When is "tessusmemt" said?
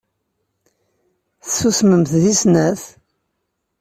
1.43-2.11